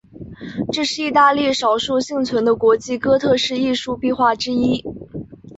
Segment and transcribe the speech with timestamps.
[0.71, 4.83] 这是意大利少数幸存的国际哥特式艺术壁画之一。